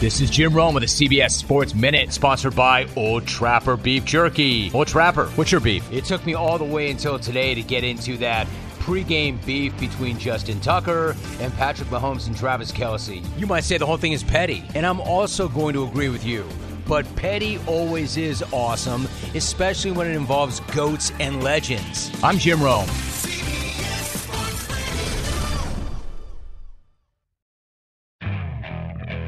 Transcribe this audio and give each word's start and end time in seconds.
This 0.00 0.20
is 0.20 0.28
Jim 0.28 0.52
Rome 0.52 0.74
with 0.74 0.82
the 0.82 1.08
CBS 1.08 1.30
Sports 1.30 1.74
Minute, 1.74 2.12
sponsored 2.12 2.54
by 2.54 2.86
Old 2.96 3.26
Trapper 3.26 3.76
Beef 3.76 4.04
Jerky. 4.04 4.70
Old 4.74 4.88
Trapper, 4.88 5.26
what's 5.36 5.52
your 5.52 5.60
beef? 5.60 5.90
It 5.92 6.04
took 6.04 6.26
me 6.26 6.34
all 6.34 6.58
the 6.58 6.64
way 6.64 6.90
until 6.90 7.18
today 7.18 7.54
to 7.54 7.62
get 7.62 7.84
into 7.84 8.18
that 8.18 8.46
pregame 8.80 9.42
beef 9.46 9.78
between 9.78 10.18
Justin 10.18 10.60
Tucker 10.60 11.16
and 11.40 11.54
Patrick 11.54 11.88
Mahomes 11.88 12.26
and 12.26 12.36
Travis 12.36 12.70
Kelce. 12.72 13.24
You 13.38 13.46
might 13.46 13.64
say 13.64 13.78
the 13.78 13.86
whole 13.86 13.96
thing 13.96 14.12
is 14.12 14.22
petty, 14.22 14.64
and 14.74 14.84
I'm 14.84 15.00
also 15.00 15.48
going 15.48 15.72
to 15.74 15.84
agree 15.84 16.10
with 16.10 16.24
you. 16.24 16.44
But 16.86 17.06
petty 17.16 17.58
always 17.66 18.18
is 18.18 18.42
awesome, 18.52 19.08
especially 19.34 19.92
when 19.92 20.06
it 20.08 20.16
involves 20.16 20.60
goats 20.60 21.12
and 21.18 21.42
legends. 21.42 22.10
I'm 22.22 22.36
Jim 22.36 22.62
Rome. 22.62 22.88